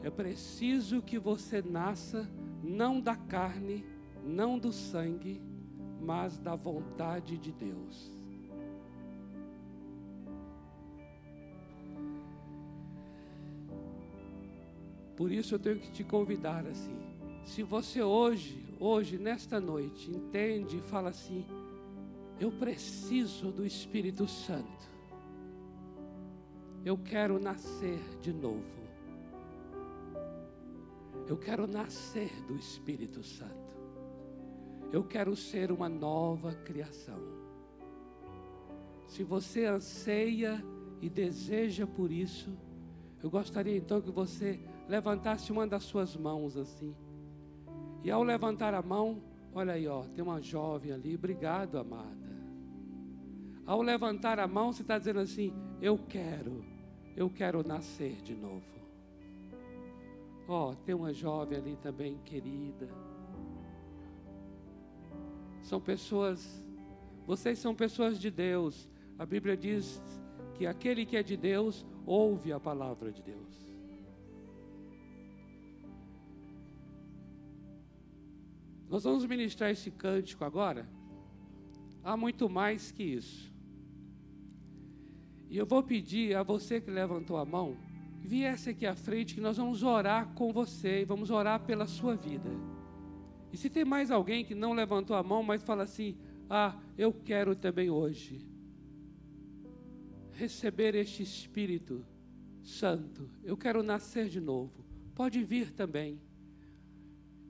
[0.01, 2.27] é preciso que você nasça
[2.63, 3.85] não da carne,
[4.23, 5.41] não do sangue,
[6.01, 8.11] mas da vontade de Deus.
[15.15, 16.97] Por isso eu tenho que te convidar assim.
[17.45, 21.45] Se você hoje, hoje, nesta noite, entende e fala assim:
[22.39, 24.89] eu preciso do Espírito Santo.
[26.84, 28.86] Eu quero nascer de novo.
[31.28, 33.65] Eu quero nascer do Espírito Santo.
[34.91, 37.19] Eu quero ser uma nova criação.
[39.07, 40.63] Se você anseia
[41.01, 42.55] e deseja por isso,
[43.23, 46.93] eu gostaria então que você levantasse uma das suas mãos assim.
[48.05, 49.19] E ao levantar a mão,
[49.51, 52.29] olha aí, ó, tem uma jovem ali, obrigado, amada.
[53.65, 55.51] Ao levantar a mão, você está dizendo assim:
[55.81, 56.63] Eu quero,
[57.17, 58.63] eu quero nascer de novo.
[60.47, 62.87] Ó, tem uma jovem ali também, querida.
[65.63, 66.63] São pessoas,
[67.25, 68.87] vocês são pessoas de Deus.
[69.17, 69.99] A Bíblia diz
[70.53, 73.64] que aquele que é de Deus ouve a palavra de Deus.
[78.95, 80.87] Nós vamos ministrar esse cântico agora.
[82.01, 83.53] Há muito mais que isso.
[85.49, 87.75] E eu vou pedir a você que levantou a mão,
[88.21, 92.15] viesse aqui à frente, que nós vamos orar com você e vamos orar pela sua
[92.15, 92.49] vida.
[93.51, 96.17] E se tem mais alguém que não levantou a mão, mas fala assim:
[96.49, 98.49] Ah, eu quero também hoje
[100.31, 102.05] receber este Espírito
[102.63, 104.85] Santo, eu quero nascer de novo.
[105.13, 106.17] Pode vir também.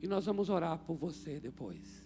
[0.06, 2.06] E nós vamos orar por você depois.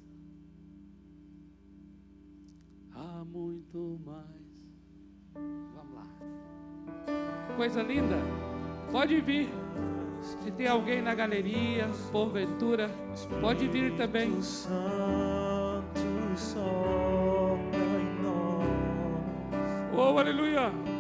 [2.94, 5.44] Há muito mais.
[5.76, 6.08] Vamos lá.
[7.58, 8.16] Coisa linda.
[8.90, 9.50] Pode vir.
[10.22, 12.90] Se tem alguém na galeria, porventura,
[13.42, 14.32] pode vir também.
[19.94, 20.72] Oh, aleluia.
[20.72, 20.99] Vento em vento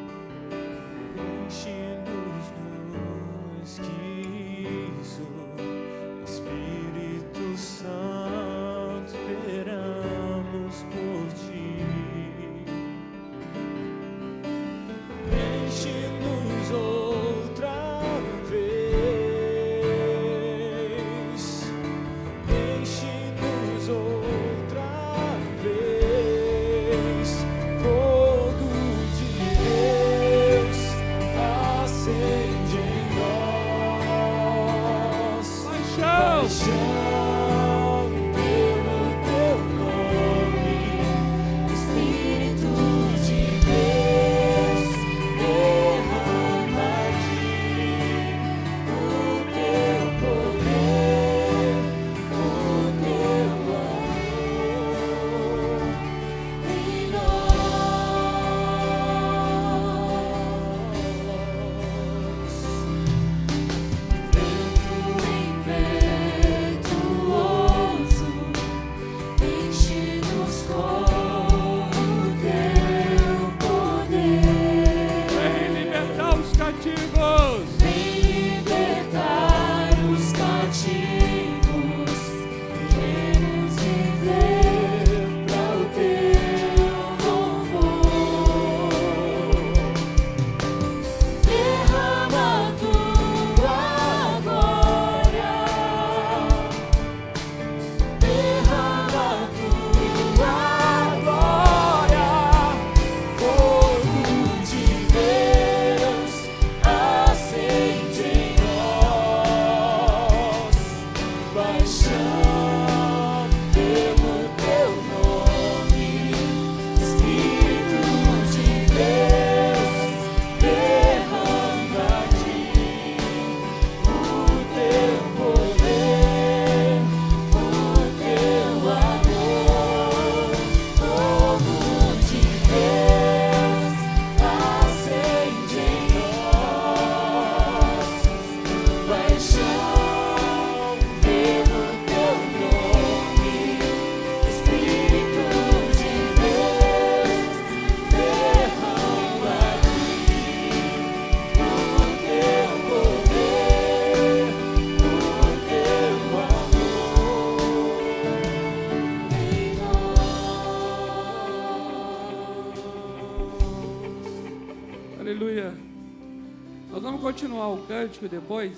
[167.89, 168.77] cântico depois,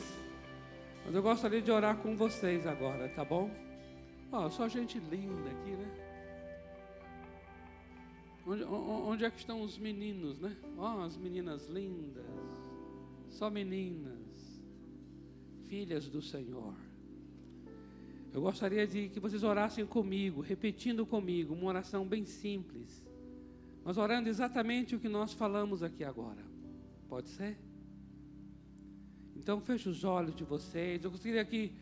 [1.06, 3.52] mas eu gostaria de orar com vocês agora, tá bom?
[4.32, 5.92] Ó, só gente linda aqui, né?
[8.48, 10.56] Onde, onde, é que estão os meninos, né?
[10.78, 12.24] Ó, as meninas lindas.
[13.28, 14.64] Só meninas,
[15.68, 16.74] filhas do Senhor.
[18.34, 23.06] Eu gostaria de que vocês orassem comigo, repetindo comigo, uma oração bem simples,
[23.84, 26.46] mas orando exatamente o que nós falamos aqui agora.
[27.10, 27.58] Pode ser?
[29.42, 31.04] Então feche os olhos de vocês.
[31.04, 31.74] Eu gostaria que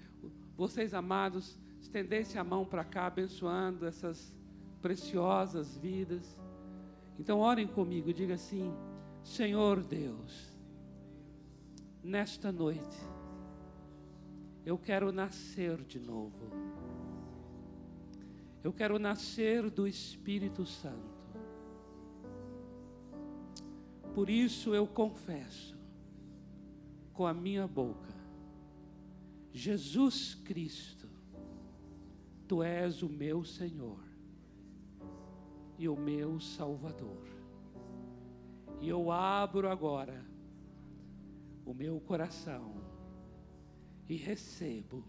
[0.55, 4.33] vocês, amados, estendessem a mão para cá, abençoando essas
[4.81, 6.39] preciosas vidas.
[7.19, 8.73] Então orem comigo, diga assim:
[9.21, 10.57] Senhor Deus,
[12.01, 12.97] nesta noite
[14.65, 16.49] eu quero nascer de novo.
[18.63, 21.19] Eu quero nascer do Espírito Santo.
[24.13, 25.78] Por isso eu confesso
[27.19, 28.15] com a minha boca:
[29.51, 31.05] Jesus Cristo,
[32.47, 33.99] Tu és o meu Senhor
[35.77, 37.27] e o meu Salvador.
[38.79, 40.25] E eu abro agora
[41.65, 42.81] o meu coração
[44.07, 45.03] e recebo,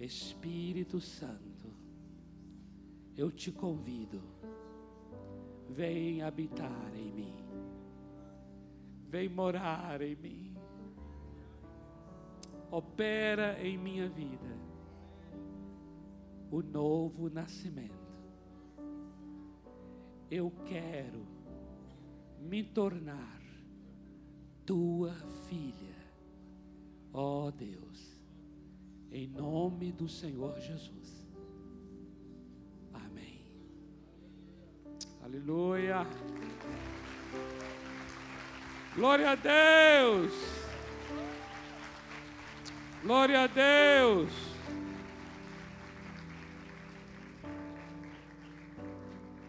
[0.00, 1.68] Espírito Santo,
[3.14, 4.22] eu te convido,
[5.68, 7.36] vem habitar em mim,
[9.10, 10.51] vem morar em mim
[12.72, 14.58] opera em minha vida
[16.50, 17.92] o novo nascimento.
[20.30, 21.26] Eu quero
[22.40, 23.42] me tornar
[24.64, 25.12] tua
[25.48, 25.96] filha,
[27.12, 28.18] ó oh Deus,
[29.10, 31.28] em nome do Senhor Jesus.
[32.94, 33.44] Amém.
[35.22, 36.06] Aleluia.
[38.96, 40.71] Glória a Deus.
[43.02, 44.30] Glória a Deus.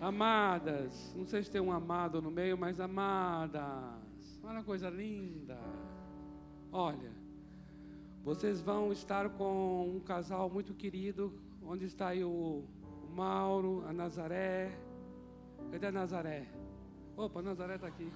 [0.01, 5.59] Amadas, não sei se tem um amado no meio, mas amadas, olha a coisa linda.
[6.71, 7.11] Olha,
[8.23, 11.31] vocês vão estar com um casal muito querido,
[11.61, 12.65] onde está aí o,
[13.03, 14.71] o Mauro, a Nazaré.
[15.71, 16.47] Cadê a Nazaré?
[17.15, 18.11] Opa, a Nazaré está aqui.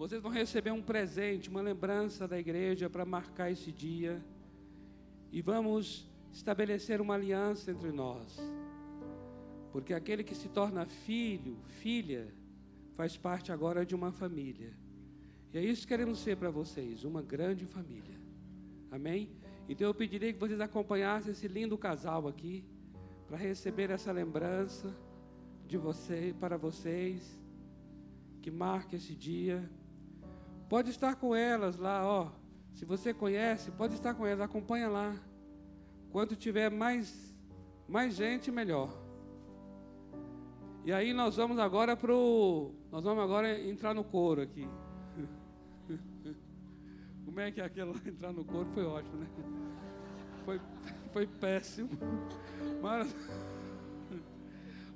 [0.00, 4.24] Vocês vão receber um presente, uma lembrança da igreja para marcar esse dia.
[5.30, 8.38] E vamos estabelecer uma aliança entre nós.
[9.70, 12.32] Porque aquele que se torna filho, filha,
[12.96, 14.72] faz parte agora de uma família.
[15.52, 18.18] E é isso que queremos ser para vocês, uma grande família.
[18.90, 19.28] Amém?
[19.68, 22.64] Então eu pediria que vocês acompanhassem esse lindo casal aqui
[23.26, 24.96] para receber essa lembrança
[25.66, 27.38] de você para vocês
[28.40, 29.70] que marque esse dia.
[30.70, 32.30] Pode estar com elas lá, ó.
[32.74, 35.16] Se você conhece, pode estar com elas, acompanha lá.
[36.12, 37.34] Quanto tiver mais,
[37.88, 38.88] mais gente, melhor.
[40.84, 44.68] E aí nós vamos agora pro, nós vamos agora entrar no coro aqui.
[47.26, 49.26] Como é que aquele lá entrar no coro foi ótimo, né?
[50.44, 50.60] Foi,
[51.12, 51.90] foi péssimo.
[52.80, 53.12] Mas,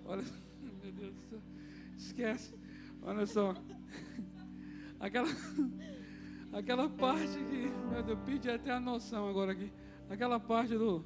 [0.05, 0.22] olha,
[0.81, 1.41] meu Deus do céu,
[1.97, 2.55] esquece.
[3.03, 3.57] Olha só.
[5.05, 5.28] Aquela,
[6.50, 9.70] aquela parte que, meu Deus, pedi até a noção agora aqui.
[10.09, 11.05] Aquela parte do.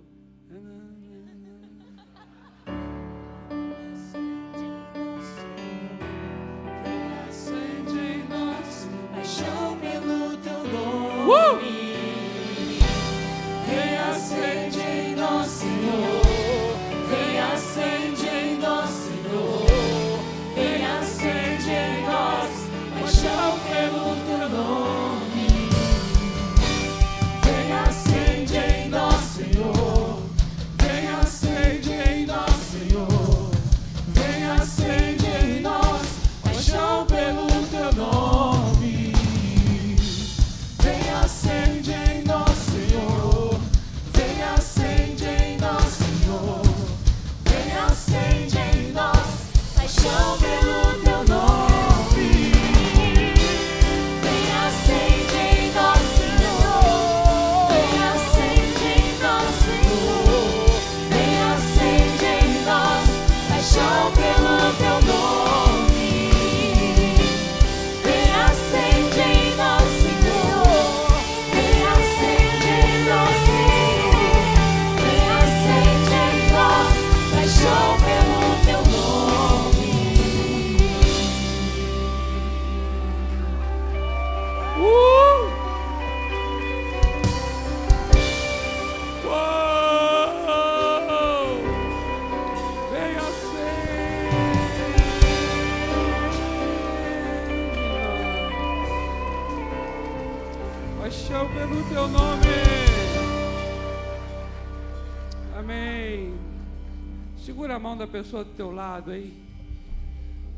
[107.78, 109.32] A mão da pessoa do teu lado aí.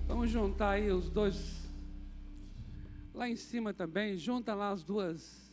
[0.07, 1.69] Vamos juntar aí os dois.
[3.13, 5.53] Lá em cima também, junta lá as duas.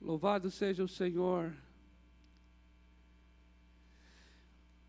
[0.00, 1.52] Louvado seja o Senhor.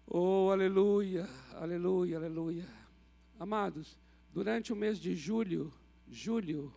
[0.06, 2.68] Oh, aleluia, aleluia, aleluia.
[3.39, 3.98] Amados,
[4.32, 5.74] durante o mês de julho,
[6.08, 6.72] julho,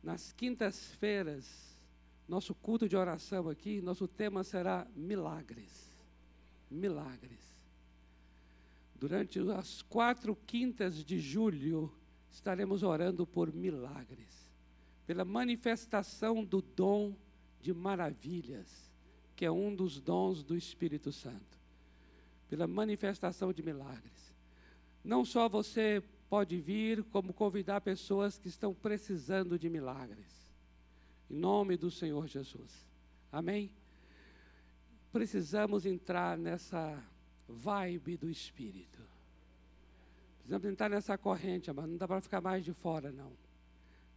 [0.00, 1.76] nas quintas-feiras,
[2.28, 5.92] nosso culto de oração aqui, nosso tema será milagres.
[6.70, 7.49] Milagres.
[9.00, 11.90] Durante as quatro quintas de julho,
[12.30, 14.52] estaremos orando por milagres,
[15.06, 17.16] pela manifestação do dom
[17.62, 18.92] de maravilhas,
[19.34, 21.58] que é um dos dons do Espírito Santo,
[22.46, 24.34] pela manifestação de milagres.
[25.02, 30.46] Não só você pode vir, como convidar pessoas que estão precisando de milagres.
[31.30, 32.86] Em nome do Senhor Jesus.
[33.32, 33.72] Amém?
[35.10, 37.02] Precisamos entrar nessa
[37.50, 38.98] vibe do Espírito.
[40.38, 43.32] Precisamos entrar nessa corrente, mas não dá para ficar mais de fora, não.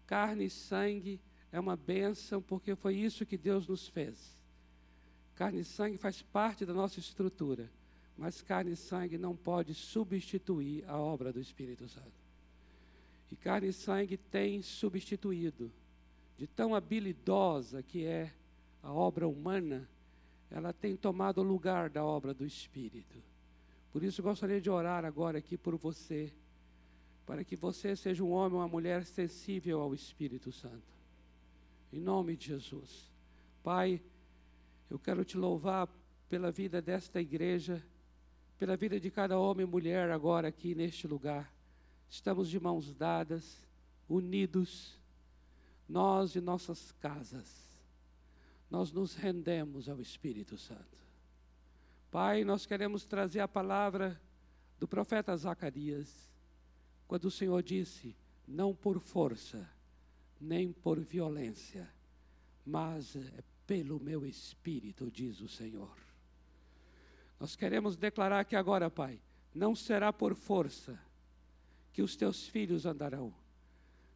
[0.06, 1.20] Carne e sangue
[1.52, 4.38] é uma bênção, porque foi isso que Deus nos fez.
[5.36, 7.70] Carne e sangue faz parte da nossa estrutura,
[8.18, 12.24] mas carne e sangue não pode substituir a obra do Espírito Santo.
[13.32, 15.72] E carne e sangue tem substituído
[16.38, 18.34] de tão habilidosa que é
[18.82, 19.88] a obra humana,
[20.54, 23.22] ela tem tomado o lugar da obra do Espírito.
[23.92, 26.32] Por isso gostaria de orar agora aqui por você,
[27.26, 30.94] para que você seja um homem ou uma mulher sensível ao Espírito Santo.
[31.92, 33.12] Em nome de Jesus.
[33.64, 34.02] Pai,
[34.90, 35.90] eu quero te louvar
[36.30, 37.84] pela vida desta igreja,
[38.58, 41.52] pela vida de cada homem e mulher agora aqui neste lugar.
[42.08, 43.66] Estamos de mãos dadas,
[44.08, 45.02] unidos
[45.88, 47.63] nós e nossas casas,
[48.74, 50.98] nós nos rendemos ao Espírito Santo.
[52.10, 54.20] Pai, nós queremos trazer a palavra
[54.80, 56.28] do profeta Zacarias,
[57.08, 58.16] quando o Senhor disse:
[58.48, 59.70] não por força,
[60.42, 61.88] nem por violência,
[62.66, 63.16] mas
[63.68, 65.96] pelo meu espírito, diz o Senhor.
[67.40, 69.22] Nós queremos declarar que agora, Pai,
[69.54, 71.00] não será por força
[71.92, 73.32] que os teus filhos andarão,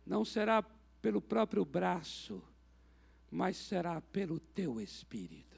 [0.03, 0.63] não será
[0.99, 2.41] pelo próprio braço,
[3.29, 5.57] mas será pelo teu espírito.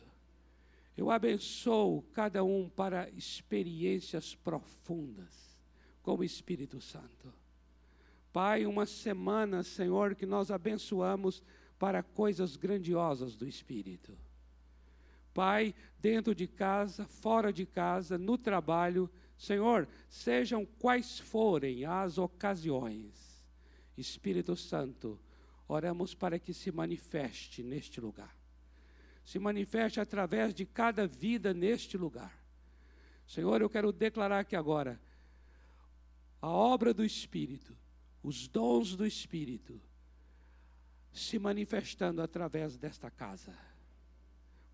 [0.98, 5.58] Eu abençoo cada um para experiências profundas
[6.02, 7.34] com o Espírito Santo.
[8.34, 11.42] Pai, uma semana, Senhor, que nós abençoamos
[11.78, 14.18] para coisas grandiosas do Espírito.
[15.34, 23.42] Pai, dentro de casa, fora de casa, no trabalho, Senhor, sejam quais forem as ocasiões,
[23.98, 25.18] Espírito Santo,
[25.70, 28.36] oramos para que se manifeste neste lugar.
[29.24, 32.36] Se manifeste através de cada vida neste lugar.
[33.28, 35.00] Senhor, eu quero declarar aqui agora
[36.42, 37.78] a obra do Espírito,
[38.24, 39.80] os dons do Espírito,
[41.12, 43.56] se manifestando através desta casa.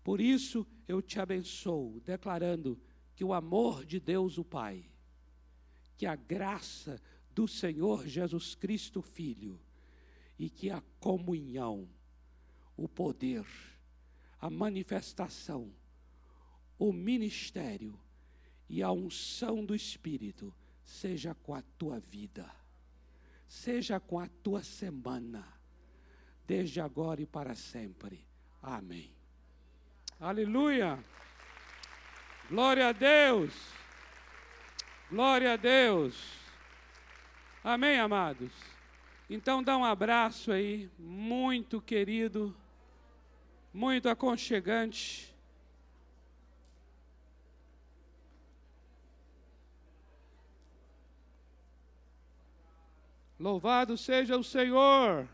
[0.02, 2.80] Por isso eu te abençoo, declarando
[3.14, 4.88] que o amor de Deus, o Pai,
[5.94, 7.02] que a graça
[7.34, 9.60] do Senhor Jesus Cristo, Filho,
[10.38, 11.88] e que a comunhão,
[12.76, 13.46] o poder,
[14.40, 15.72] a manifestação,
[16.78, 17.98] o ministério
[18.68, 22.50] e a unção do Espírito seja com a tua vida,
[23.46, 25.46] seja com a tua semana,
[26.46, 28.26] desde agora e para sempre.
[28.62, 29.12] Amém.
[30.20, 30.98] Aleluia.
[32.48, 33.52] Glória a Deus.
[35.10, 36.16] Glória a Deus.
[37.62, 38.75] Amém, amados.
[39.28, 42.56] Então dá um abraço aí, muito querido,
[43.74, 45.34] muito aconchegante.
[53.38, 55.28] Louvado seja o Senhor.